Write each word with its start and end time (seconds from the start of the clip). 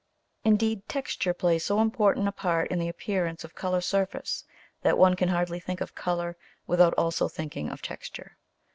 Indeed, 0.43 0.89
texture 0.89 1.31
plays 1.31 1.63
so 1.63 1.79
important 1.79 2.27
a 2.27 2.31
part 2.31 2.71
in 2.71 2.79
the 2.79 2.89
appearance 2.89 3.43
of 3.43 3.53
colour 3.53 3.81
surface, 3.81 4.43
that 4.81 4.97
one 4.97 5.15
can 5.15 5.29
hardly 5.29 5.59
think 5.59 5.79
of 5.79 5.93
colour 5.93 6.35
without 6.65 6.95
also 6.97 7.27
thinking 7.27 7.69
of 7.69 7.83
texture. 7.83 8.35